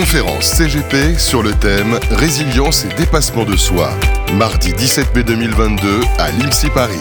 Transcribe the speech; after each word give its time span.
Conférence 0.00 0.46
CGP 0.46 1.18
sur 1.18 1.42
le 1.42 1.52
thème 1.52 1.98
Résilience 2.10 2.86
et 2.86 2.88
dépassement 2.96 3.44
de 3.44 3.54
soi. 3.54 3.90
Mardi 4.32 4.72
17 4.72 5.14
mai 5.14 5.24
2022 5.24 6.00
à 6.18 6.30
l'IMSI 6.30 6.70
Paris. 6.70 6.94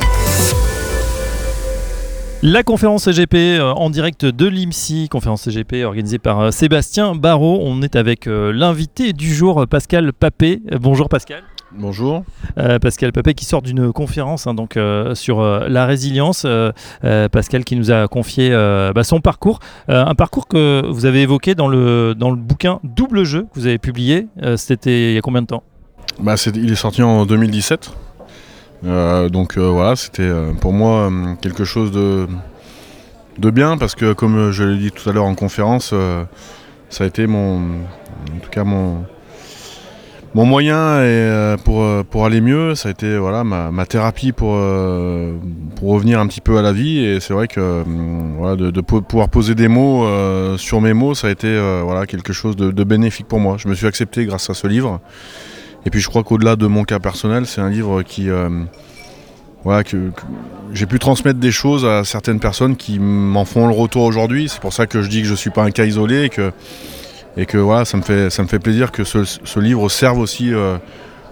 La 2.43 2.63
conférence 2.63 3.05
CGP 3.05 3.57
euh, 3.57 3.71
en 3.71 3.89
direct 3.89 4.25
de 4.25 4.47
l'IMSI, 4.47 5.07
conférence 5.07 5.43
CGP 5.43 5.85
organisée 5.85 6.19
par 6.19 6.41
euh, 6.41 6.51
Sébastien 6.51 7.15
Barrault. 7.15 7.59
On 7.61 7.81
est 7.83 7.95
avec 7.95 8.27
euh, 8.27 8.51
l'invité 8.51 9.13
du 9.13 9.33
jour, 9.33 9.65
Pascal 9.65 10.11
Papé. 10.11 10.61
Bonjour 10.81 11.07
Pascal. 11.07 11.43
Bonjour. 11.71 12.23
Euh, 12.57 12.79
Pascal 12.79 13.11
Papet 13.11 13.35
qui 13.35 13.45
sort 13.45 13.61
d'une 13.61 13.93
conférence 13.93 14.47
hein, 14.47 14.55
donc, 14.55 14.75
euh, 14.75 15.13
sur 15.13 15.39
euh, 15.39 15.67
la 15.67 15.85
résilience. 15.85 16.45
Pascal 17.31 17.63
qui 17.63 17.75
nous 17.75 17.91
a 17.91 18.07
confié 18.07 18.49
bah, 18.49 19.03
son 19.03 19.21
parcours. 19.21 19.59
un 19.87 20.15
parcours 20.15 20.47
que 20.47 20.83
vous 20.89 21.05
avez 21.05 21.21
évoqué 21.21 21.55
dans 21.55 21.67
le, 21.67 22.15
dans 22.15 22.31
le 22.31 22.37
bouquin 22.37 22.79
Double 22.83 23.23
Jeu 23.23 23.43
que 23.43 23.59
vous 23.59 23.67
avez 23.67 23.77
publié. 23.77 24.27
C'était 24.57 25.11
il 25.11 25.15
y 25.15 25.17
a 25.17 25.21
combien 25.21 25.41
de 25.41 25.47
temps? 25.47 25.63
Bah, 26.19 26.35
Il 26.53 26.71
est 26.71 26.75
sorti 26.75 27.03
en 27.03 27.25
2017. 27.25 27.91
donc 29.31 29.57
voilà, 29.57 29.95
c'était 29.95 30.29
pour 30.59 30.73
moi 30.73 31.11
quelque 31.41 31.63
chose 31.63 31.91
de, 31.91 32.27
de 33.37 33.49
bien 33.51 33.77
parce 33.77 33.95
que 33.95 34.13
comme 34.13 34.51
je 34.51 34.63
l'ai 34.63 34.77
dit 34.77 34.91
tout 34.91 35.07
à 35.09 35.13
l'heure 35.13 35.25
en 35.25 35.35
conférence, 35.35 35.93
ça 36.89 37.03
a 37.03 37.07
été 37.07 37.27
mon, 37.27 37.59
en 37.59 38.39
tout 38.41 38.49
cas 38.49 38.63
mon, 38.63 39.05
mon 40.35 40.45
moyen 40.45 40.77
euh, 40.77 41.57
pour, 41.57 41.81
euh, 41.81 42.03
pour 42.03 42.25
aller 42.25 42.41
mieux, 42.41 42.75
ça 42.75 42.89
a 42.89 42.91
été 42.91 43.17
voilà, 43.17 43.43
ma, 43.43 43.85
thérapie 43.85 44.31
pour, 44.31 44.53
euh, 44.55 45.33
pour 45.75 45.89
revenir 45.89 46.19
un 46.19 46.27
petit 46.27 46.41
peu 46.41 46.57
à 46.57 46.61
la 46.61 46.71
vie. 46.71 46.99
Et 46.99 47.19
c'est 47.19 47.33
vrai 47.33 47.47
que 47.47 47.83
voilà, 48.37 48.55
de, 48.55 48.81
pouvoir 48.81 49.29
poser 49.29 49.55
des 49.55 49.67
mots 49.67 50.05
sur 50.57 50.81
mes 50.81 50.93
mots, 50.93 51.15
ça 51.15 51.27
a 51.27 51.29
été 51.31 51.59
voilà, 51.83 52.05
quelque 52.05 52.33
chose 52.33 52.55
de, 52.55 52.83
bénéfique 52.83 53.27
pour 53.27 53.39
moi. 53.39 53.57
Je 53.57 53.67
me 53.67 53.73
suis 53.73 53.87
accepté 53.87 54.25
grâce 54.25 54.49
à 54.49 54.53
ce 54.53 54.67
livre. 54.67 54.99
Et 55.85 55.89
puis 55.89 56.01
je 56.01 56.09
crois 56.09 56.23
qu'au-delà 56.23 56.55
de 56.55 56.67
mon 56.67 56.83
cas 56.83 56.99
personnel, 56.99 57.45
c'est 57.45 57.61
un 57.61 57.69
livre 57.69 58.03
qui... 58.03 58.27
voilà, 59.63 59.83
que, 59.83 60.11
j'ai 60.73 60.85
pu 60.85 60.99
transmettre 60.99 61.39
des 61.39 61.51
choses 61.51 61.85
à 61.85 62.03
certaines 62.03 62.39
personnes 62.39 62.75
qui 62.75 62.99
m'en 62.99 63.45
font 63.45 63.67
le 63.67 63.73
retour 63.73 64.03
aujourd'hui. 64.03 64.47
C'est 64.47 64.61
pour 64.61 64.73
ça 64.73 64.85
que 64.85 65.01
je 65.01 65.09
dis 65.09 65.21
que 65.21 65.27
je 65.27 65.31
ne 65.31 65.37
suis 65.37 65.49
pas 65.49 65.63
un 65.63 65.71
cas 65.71 65.85
isolé 65.85 66.25
et 66.25 66.29
que 66.29 66.51
et 67.37 67.45
que 67.45 67.57
voilà, 67.57 67.85
ça 67.85 67.97
me 67.97 68.01
fait, 68.01 68.29
ça 68.29 68.43
me 68.43 68.47
fait 68.47 68.59
plaisir 68.59 68.91
que 68.91 69.03
ce, 69.03 69.59
livre 69.59 69.89
serve 69.89 70.19
aussi 70.19 70.53
euh, 70.53 70.77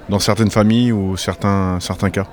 dans 0.09 0.19
certaines 0.19 0.51
familles 0.51 0.91
ou 0.91 1.17
certains, 1.17 1.79
certains 1.79 2.09
cas. 2.09 2.27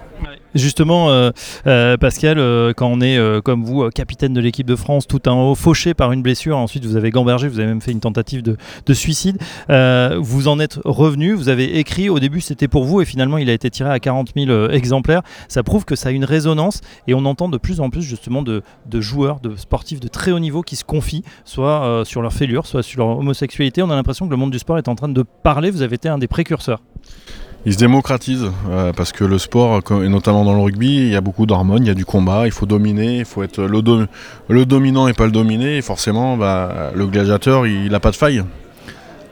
Justement, 0.55 1.11
euh, 1.11 1.31
euh, 1.67 1.97
Pascal, 1.97 2.39
euh, 2.39 2.73
quand 2.73 2.87
on 2.87 3.01
est 3.01 3.19
comme 3.43 3.65
vous, 3.65 3.89
capitaine 3.91 4.33
de 4.33 4.41
l'équipe 4.41 4.67
de 4.67 4.77
France, 4.77 5.07
tout 5.07 5.29
en 5.29 5.51
haut, 5.51 5.55
fauché 5.55 5.95
par 5.95 6.13
une 6.13 6.23
blessure, 6.23 6.57
ensuite 6.57 6.85
vous 6.85 6.97
avez 6.97 7.11
gambergé, 7.11 7.49
vous 7.49 7.59
avez 7.59 7.69
même 7.69 7.81
fait 7.81 7.91
une 7.91 8.01
tentative 8.01 8.43
de, 8.43 8.95
suicide, 8.95 9.39
vous 9.69 10.49
en 10.49 10.61
êtes 10.61 10.79
revenu, 10.85 11.33
vous 11.33 11.49
avez 11.49 11.79
écrit, 11.79 12.09
au 12.09 12.21
début 12.21 12.41
c'était 12.41 12.69
pour 12.69 12.85
vous 12.85 13.01
et 13.01 13.05
finalement 13.05 13.39
il 13.39 13.51
a 13.51 13.53
été 13.53 13.71
tiré 13.71 13.91
à 13.91 13.99
40 13.99 14.31
000 14.37 14.69
exemplaires. 14.71 15.23
Ça 15.49 15.63
prouve 15.63 15.85
que 15.85 15.97
ça 15.97 16.11
a 16.11 16.13
une 16.13 16.25
résonance 16.25 16.81
et 17.09 17.15
on 17.15 17.25
entend 17.25 17.49
de 17.49 17.59
plus 17.59 17.81
en 17.81 17.91
plus 17.91 18.03
justement 18.03 18.43
de, 18.43 18.63
de 18.87 19.01
joueurs, 19.01 19.41
de 19.41 19.57
sportifs 19.57 20.01
de 20.01 20.09
très 20.09 20.31
haut 20.31 20.39
niveau 20.39 20.63
qui 20.63 20.77
se 20.77 20.85
confient, 20.85 21.25
soit 21.45 22.03
sur 22.05 22.23
leur 22.23 22.33
fêlure, 22.33 22.67
soit 22.67 22.83
sur 22.83 23.01
leur 23.01 23.19
homosexualité. 23.19 23.83
On 23.83 23.91
a 23.91 23.97
l'impression 23.97 24.27
que 24.27 24.31
le 24.31 24.37
monde 24.37 24.53
du 24.53 24.59
sport 24.59 24.79
est 24.79 24.89
en 24.89 24.95
train 24.95 25.09
de 25.09 25.23
parler, 25.43 25.71
vous 25.71 25.83
avez 25.83 25.97
été 25.97 26.09
un 26.09 26.19
des 26.19 26.29
précurseurs 26.29 26.81
il 27.67 27.73
se 27.73 27.79
démocratise 27.79 28.51
euh, 28.69 28.93
parce 28.93 29.13
que 29.13 29.25
le 29.25 29.39
sport, 29.39 29.81
et 29.91 30.09
notamment 30.09 30.45
dans 30.45 30.53
le 30.53 30.61
rugby, 30.61 30.97
il 30.99 31.09
y 31.09 31.17
a 31.17 31.23
beaucoup 31.23 31.47
d'hormones, 31.47 31.85
il 31.85 31.89
y 31.89 31.91
a 31.91 31.95
du 31.95 32.05
combat, 32.05 32.43
il 32.45 32.53
faut 32.53 32.67
dominer, 32.67 33.19
il 33.19 33.25
faut 33.25 33.43
être 33.43 33.63
le, 33.63 34.65
dominant 34.67 35.09
et 35.09 35.15
pas 35.15 35.25
le 35.25 35.33
dominé. 35.33 35.79
Et 35.79 35.83
forcément, 35.83 36.37
bah, 36.37 36.91
le 36.95 37.07
gladiateur, 37.07 37.67
il 37.67 37.91
n'a 37.91 38.01
pas 38.01 38.11
de 38.11 38.17
faille. 38.17 38.45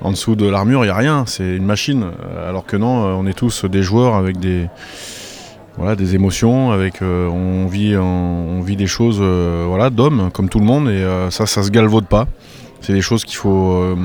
En 0.00 0.10
dessous 0.10 0.34
de 0.34 0.46
l'armure, 0.46 0.82
il 0.84 0.88
n'y 0.88 0.92
a 0.92 0.96
rien, 0.96 1.24
c'est 1.26 1.56
une 1.56 1.66
machine. 1.66 2.04
Euh, 2.04 2.48
alors 2.48 2.64
que 2.64 2.76
non, 2.76 3.04
euh, 3.04 3.12
on 3.12 3.26
est 3.26 3.34
tous 3.34 3.66
des 3.66 3.82
joueurs 3.82 4.14
avec 4.14 4.40
des, 4.40 4.66
voilà, 5.76 5.94
des 5.94 6.14
émotions, 6.14 6.72
avec, 6.72 7.02
on, 7.02 7.66
vit, 7.66 7.96
on, 7.96 8.62
vit 8.62 8.76
des 8.76 8.86
choses 8.86 9.20
voilà, 9.20 9.90
d'hommes, 9.90 10.30
comme 10.32 10.48
tout 10.48 10.58
le 10.58 10.64
monde, 10.64 10.88
et 10.88 11.06
ça, 11.30 11.46
ça 11.46 11.62
se 11.62 11.70
galvaude 11.70 12.06
pas. 12.06 12.26
C'est 12.80 12.94
des 12.94 13.00
choses 13.00 13.24
qu'il 13.24 13.36
faut, 13.36 13.96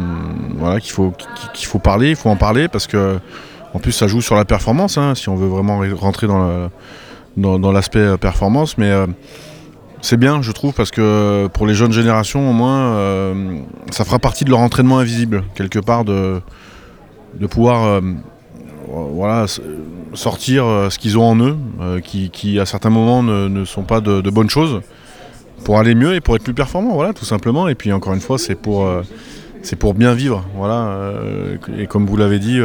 voilà, 0.58 0.80
faut, 0.82 1.14
qu'il 1.54 1.68
faut 1.68 1.80
parler, 1.80 2.10
il 2.10 2.16
faut 2.16 2.30
en 2.30 2.36
parler 2.36 2.68
parce 2.68 2.86
que 2.86 3.20
en 3.74 3.80
plus, 3.80 3.92
ça 3.92 4.08
joue 4.08 4.22
sur 4.22 4.36
la 4.36 4.46
performance, 4.46 4.98
hein, 4.98 5.14
si 5.16 5.30
on 5.30 5.36
veut 5.36 5.48
vraiment 5.48 5.82
rentrer 5.96 6.28
dans, 6.28 7.72
l'aspect 7.72 8.00
euh, 8.00 8.18
performance. 8.18 8.78
Mais 8.78 8.90
euh, 8.90 9.08
c'est 10.02 10.18
bien, 10.18 10.42
je 10.42 10.52
trouve, 10.52 10.74
parce 10.74 10.92
que 10.92 11.48
pour 11.54 11.68
les 11.68 11.74
jeunes 11.74 11.92
générations, 11.92 12.50
au 12.50 12.54
moins, 12.54 12.96
euh, 12.96 13.60
ça 13.92 14.06
fera 14.06 14.20
partie 14.20 14.46
de 14.46 14.50
leur 14.50 14.60
entraînement 14.60 15.00
invisible, 15.00 15.44
quelque 15.56 15.80
part, 15.80 16.06
de, 16.06 16.42
pouvoir 17.50 18.02
sortir 20.14 20.64
ce 20.90 20.98
qu'ils 20.98 21.18
ont 21.18 21.26
en 21.26 21.38
eux, 21.40 21.58
qui, 22.04 22.60
à 22.60 22.66
certains 22.66 22.90
moments 22.90 23.22
ne, 23.22 23.66
sont 23.66 23.84
pas 23.84 24.02
de, 24.02 24.30
bonnes 24.30 24.50
choses, 24.50 24.82
pour 25.66 25.78
aller 25.78 25.96
mieux 25.96 26.16
et 26.16 26.22
pour 26.22 26.36
être 26.36 26.44
plus 26.44 26.54
performant, 26.54 26.94
voilà, 26.94 27.14
tout 27.14 27.26
simplement. 27.26 27.68
Et 27.68 27.76
puis, 27.76 27.92
encore 27.92 28.14
une 28.14 28.22
fois, 28.22 28.38
c'est 28.38 28.56
pour, 28.56 29.04
bien 29.94 30.14
vivre, 30.14 30.46
et 31.78 31.86
comme 31.88 32.06
vous 32.06 32.18
l'avez 32.18 32.40
dit, 32.40 32.62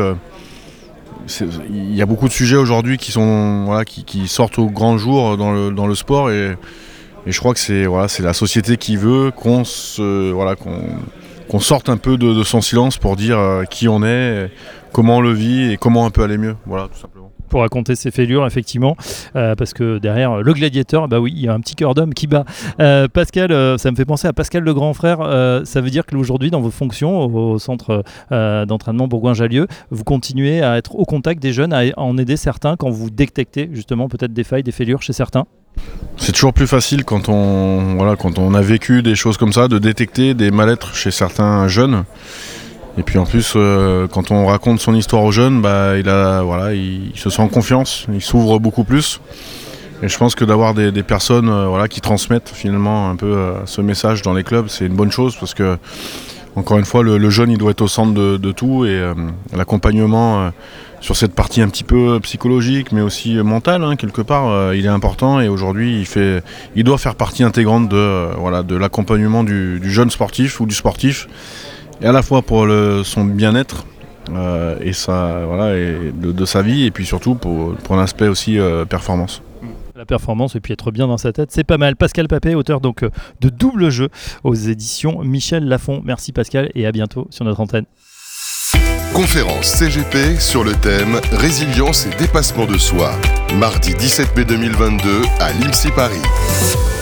il 1.70 1.94
y 1.94 2.02
a 2.02 2.06
beaucoup 2.06 2.28
de 2.28 2.32
sujets 2.32 2.56
aujourd'hui 2.56 2.96
qui, 2.96 3.12
sont, 3.12 3.82
qui, 3.86 4.28
sortent 4.28 4.58
au 4.58 4.66
grand 4.66 4.98
jour 4.98 5.36
dans 5.36 5.52
le, 5.52 5.70
dans 5.70 5.86
le 5.86 5.94
sport 5.94 6.30
et, 6.30 6.56
je 7.24 7.38
crois 7.38 7.54
que 7.54 7.60
c'est 7.60 7.86
voilà, 7.86 8.08
la 8.18 8.32
société 8.32 8.76
qui 8.76 8.96
veut 8.96 9.30
qu'on 9.30 9.62
voilà, 10.32 10.56
sorte 11.60 11.88
un 11.88 11.96
peu 11.96 12.16
de, 12.16 12.42
son 12.42 12.60
silence 12.60 12.98
pour 12.98 13.16
dire 13.16 13.38
euh, 13.38 13.64
qui 13.64 13.88
on 13.88 14.02
est, 14.02 14.50
comment 14.92 15.18
on 15.18 15.20
le 15.20 15.32
vit 15.32 15.72
et 15.72 15.76
comment 15.76 16.04
on 16.04 16.10
peut 16.10 16.22
aller 16.22 16.38
mieux. 16.38 16.56
Voilà, 16.66 16.88
tout 16.88 16.98
simplement 16.98 17.32
pour 17.52 17.60
raconter 17.60 17.94
ses 17.96 18.10
fêlures, 18.10 18.46
effectivement, 18.46 18.96
euh, 19.36 19.54
parce 19.54 19.74
que 19.74 19.98
derrière 19.98 20.38
le 20.38 20.52
gladiateur, 20.54 21.06
bah 21.06 21.20
oui, 21.20 21.34
il 21.36 21.42
y 21.42 21.48
a 21.48 21.52
un 21.52 21.60
petit 21.60 21.74
cœur 21.74 21.94
d'homme 21.94 22.14
qui 22.14 22.26
bat. 22.26 22.46
Euh, 22.80 23.08
Pascal, 23.08 23.52
euh, 23.52 23.76
ça 23.76 23.90
me 23.90 23.96
fait 23.96 24.06
penser 24.06 24.26
à 24.26 24.32
Pascal 24.32 24.64
le 24.64 24.72
grand 24.72 24.94
frère. 24.94 25.18
ça 25.64 25.80
veut 25.82 25.90
dire 25.90 26.06
que 26.06 26.16
aujourd'hui, 26.16 26.50
dans 26.50 26.62
vos 26.62 26.70
fonctions 26.70 27.26
au, 27.26 27.58
centre 27.58 28.02
d'entraînement 28.30 29.06
Bourgoin-Jallieu, 29.06 29.66
vous 29.90 30.04
continuez 30.04 30.62
à 30.62 30.78
être 30.78 30.96
au 30.96 31.04
contact 31.04 31.42
des 31.42 31.52
jeunes, 31.52 31.74
à 31.74 31.82
en 31.98 32.16
aider 32.16 32.38
certains 32.38 32.76
quand 32.76 32.88
vous 32.88 33.10
détectez 33.10 33.68
justement 33.74 34.08
peut-être 34.08 34.32
des 34.32 34.44
failles, 34.44 34.62
des 34.62 34.72
fêlures 34.72 35.02
chez 35.02 35.12
certains? 35.12 35.44
C'est 36.16 36.32
toujours 36.32 36.54
plus 36.54 36.66
facile 36.66 37.04
quand 37.04 37.28
on, 37.28 37.96
voilà, 37.96 38.16
quand 38.16 38.38
on 38.38 38.54
a 38.54 38.62
vécu 38.62 39.02
des 39.02 39.14
choses 39.14 39.36
comme 39.36 39.52
ça, 39.52 39.68
de 39.68 39.78
détecter 39.78 40.32
des 40.32 40.50
mal-être 40.50 40.94
chez 40.94 41.10
certains 41.10 41.68
jeunes. 41.68 42.04
Et 42.98 43.02
puis 43.02 43.18
en 43.18 43.24
plus, 43.24 43.54
euh, 43.56 44.06
quand 44.06 44.30
on 44.30 44.46
raconte 44.46 44.80
son 44.80 44.94
histoire 44.94 45.22
aux 45.24 45.32
jeunes, 45.32 45.62
bah, 45.62 45.96
il, 45.96 47.12
se 47.14 47.30
sent 47.30 47.42
en 47.42 47.48
confiance, 47.48 48.06
il 48.12 48.20
s'ouvre 48.20 48.58
beaucoup 48.58 48.84
plus. 48.84 49.20
Et 50.02 50.08
je 50.08 50.18
pense 50.18 50.34
que 50.34 50.44
d'avoir 50.44 50.74
des, 50.74 51.02
personnes 51.02 51.48
euh, 51.48 51.86
qui 51.86 52.00
transmettent 52.00 52.50
finalement 52.52 53.08
un 53.08 53.16
peu 53.16 53.26
euh, 53.26 53.64
ce 53.66 53.80
message 53.80 54.22
dans 54.22 54.34
les 54.34 54.44
clubs, 54.44 54.66
c'est 54.68 54.86
une 54.86 54.94
bonne 54.94 55.12
chose 55.12 55.36
parce 55.36 55.54
que, 55.54 55.78
encore 56.54 56.78
une 56.78 56.84
fois, 56.84 57.02
le, 57.02 57.30
jeune 57.30 57.50
il 57.50 57.56
doit 57.56 57.70
être 57.70 57.80
au 57.80 57.88
centre 57.88 58.12
de, 58.12 58.52
tout 58.52 58.84
et 58.84 59.00
l'accompagnement 59.56 60.50
sur 61.00 61.16
cette 61.16 61.34
partie 61.34 61.62
un 61.62 61.68
petit 61.68 61.82
peu 61.82 62.20
psychologique 62.20 62.92
mais 62.92 63.00
aussi 63.00 63.36
mentale, 63.36 63.82
hein, 63.82 63.96
quelque 63.96 64.20
part, 64.20 64.74
il 64.74 64.84
est 64.84 64.90
important 64.90 65.40
et 65.40 65.48
aujourd'hui 65.48 66.06
il, 66.76 66.84
doit 66.84 66.98
faire 66.98 67.14
partie 67.14 67.42
intégrante 67.42 67.88
de, 67.88 68.76
l'accompagnement 68.76 69.44
du 69.44 69.90
jeune 69.90 70.10
sportif 70.10 70.60
ou 70.60 70.66
du 70.66 70.74
sportif 70.74 71.26
et 72.02 72.06
à 72.06 72.12
la 72.12 72.22
fois 72.22 72.42
pour 72.42 72.66
son 73.04 73.24
bien-être 73.24 73.86
euh, 74.30 74.78
et, 74.80 74.92
voilà, 75.46 75.76
et 75.76 76.12
de, 76.12 76.44
sa 76.44 76.62
vie, 76.62 76.84
et 76.84 76.90
puis 76.90 77.04
surtout 77.04 77.34
pour, 77.34 77.74
pour 77.74 77.98
un 77.98 78.02
aspect 78.02 78.28
aussi 78.28 78.58
euh, 78.58 78.84
performance 78.84 79.42
la 79.94 80.06
performance 80.06 80.56
et 80.56 80.60
puis 80.60 80.72
être 80.72 80.90
bien 80.90 81.06
dans 81.06 81.18
sa 81.18 81.32
tête, 81.32 81.52
c'est 81.52 81.62
pas 81.62 81.78
mal. 81.78 81.94
Pascal 81.94 82.26
Papé, 82.26 82.56
auteur 82.56 82.80
donc 82.80 83.04
euh, 83.04 83.10
de 83.40 83.50
Double 83.50 83.90
Jeu 83.90 84.08
aux 84.42 84.54
éditions 84.54 85.22
Michel 85.22 85.64
Lafon. 85.68 86.00
Merci 86.02 86.32
Pascal 86.32 86.70
et 86.74 86.86
à 86.86 86.92
bientôt 86.92 87.28
sur 87.30 87.44
notre 87.44 87.60
antenne. 87.60 87.84
Conférence 89.14 89.66
CGP 89.66 90.40
sur 90.40 90.64
le 90.64 90.72
thème 90.72 91.20
Résilience 91.30 92.06
et 92.06 92.16
dépassement 92.16 92.66
de 92.66 92.78
soi. 92.78 93.12
Mardi 93.60 93.94
17 93.94 94.36
mai 94.36 94.44
2022 94.44 95.22
à 95.38 95.52
l'IMSI 95.52 95.90
Paris. 95.94 97.01